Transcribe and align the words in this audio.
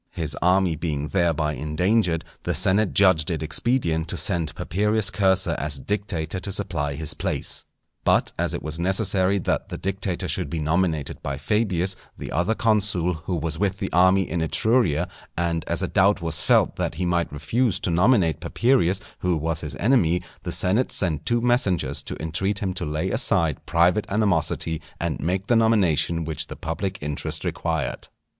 His 0.13 0.35
army 0.41 0.75
being 0.75 1.09
thereby 1.09 1.53
endangered, 1.53 2.25
the 2.41 2.55
senate 2.55 2.91
judged 2.95 3.29
it 3.29 3.43
expedient 3.43 4.07
to 4.07 4.17
send 4.17 4.55
Papirius 4.55 5.11
Cursor 5.11 5.55
as 5.59 5.77
dictator 5.77 6.39
to 6.39 6.51
supply 6.51 6.95
his 6.95 7.13
place. 7.13 7.65
But 8.03 8.31
as 8.35 8.55
it 8.55 8.63
was 8.63 8.79
necessary 8.79 9.37
that 9.37 9.69
the 9.69 9.77
dictator 9.77 10.27
should 10.27 10.49
be 10.49 10.57
nominated 10.59 11.21
by 11.21 11.37
Fabius, 11.37 11.95
the 12.17 12.31
other 12.31 12.55
consul, 12.55 13.13
who 13.13 13.35
was 13.35 13.59
with 13.59 13.77
the 13.77 13.91
army 13.93 14.27
in 14.27 14.41
Etruria, 14.41 15.07
and 15.37 15.63
as 15.65 15.83
a 15.83 15.87
doubt 15.87 16.19
was 16.19 16.41
felt 16.41 16.77
that 16.77 16.95
he 16.95 17.05
might 17.05 17.31
refuse 17.31 17.79
to 17.81 17.91
nominate 17.91 18.39
Papirius, 18.39 19.01
who 19.19 19.37
was 19.37 19.61
his 19.61 19.75
enemy, 19.75 20.23
the 20.41 20.51
senate 20.51 20.91
sent 20.91 21.27
two 21.27 21.41
messengers 21.41 22.01
to 22.01 22.19
entreat 22.19 22.57
him 22.57 22.73
to 22.73 22.87
lay 22.87 23.11
aside 23.11 23.63
private 23.67 24.07
animosity, 24.09 24.81
and 24.99 25.19
make 25.19 25.45
the 25.45 25.55
nomination 25.55 26.23
which 26.25 26.47
the 26.47 26.55
public 26.55 26.97
interest 27.03 27.45
required. 27.45 28.07